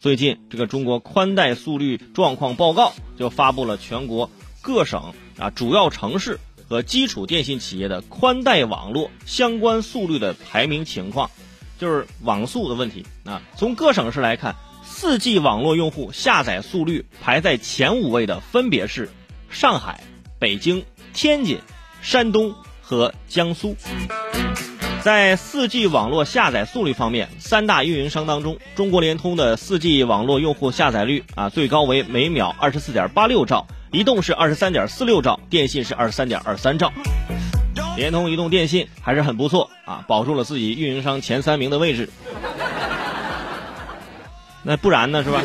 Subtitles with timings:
[0.00, 11.30] 最近这个中国宽带速率状况报告就发布了全国各省啊主要城市和基础电信企业的宽带网络相关速率的排名情况，
[11.78, 13.42] 就是网速的问题啊。
[13.56, 19.10] 从各省市来看，4G 网络用户下载速率排在前五位的分别是
[19.50, 20.02] 上海、
[20.38, 21.58] 北京、天津、
[22.00, 23.76] 山东和江苏。
[25.04, 36.90] 在 4G 网络下载速率方面，三大运营商当中，中国联通的 4G 网络用户下载率啊最高为每秒二十四点八六兆，移动是二十三点四六兆，电信是二十三点二三兆。
[37.98, 42.08] 联通、移动、电信还是很不错啊，保住了自己运营商前三名的位置。
[44.64, 45.42] 那不然呢，是吧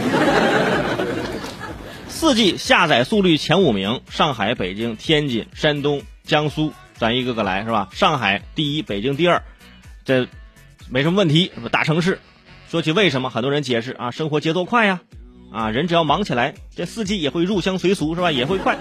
[2.09, 6.71] ？4G 下载速率前五名，上海、北京、天津、山东、江苏。
[6.99, 7.87] 咱一个个来是吧？
[7.93, 9.41] 上海第一，北京第二，
[10.03, 10.27] 这
[10.89, 12.19] 没什么问题，大城市。
[12.69, 14.99] 说起为什么，很多人解释啊，生活节奏快呀，
[15.51, 18.31] 啊，人只要忙起来，这四季也会入乡随俗是吧？
[18.31, 18.77] 也会快。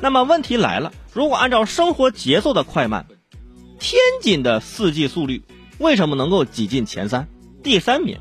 [0.00, 3.06] 那么问题来了，如果按照生活节奏的快慢，
[3.78, 5.44] 天津的四季速率
[5.78, 7.28] 为什么能够挤进前三？
[7.62, 8.18] 第三名，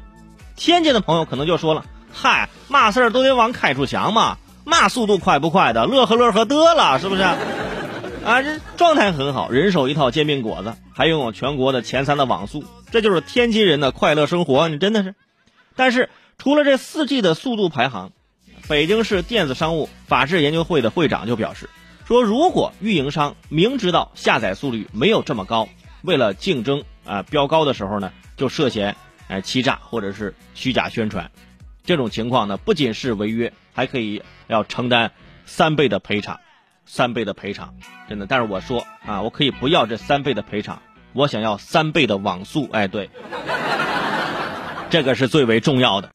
[0.56, 7.24] 天津的朋友可能就说了，嗨，嘛事儿都得往开处想嘛，嘛速度快不快的，乐呵乐呵得了，是不是？
[8.24, 14.70] 啊，这状态很好，人手一套煎饼果子，还拥有全国的前三的网速，这就是天津人的快乐生活。
[14.70, 15.16] 你真的是，
[15.76, 18.12] 但是除了这四 G 的速度排行，
[18.70, 21.68] 北京市电子商务法制研究会的会长就表示
[22.06, 25.68] 说，如果运营商明知道下载速率没有这么高，
[26.04, 28.96] 为了竞争啊标高的时候呢，就涉嫌
[29.30, 31.32] 哎欺诈或者是虚假宣传，
[31.84, 35.12] 这种情况呢，不仅是违约，还可以要承担
[35.48, 36.40] 三倍的赔偿。
[36.86, 37.74] 三倍的赔偿，
[38.10, 38.26] 真的。
[38.26, 40.82] 但是我说啊，我可以不要这三倍的赔偿，
[41.14, 42.68] 我想要三倍的网速。
[42.72, 43.10] 哎，对，
[44.90, 46.10] 这个是最为重要的。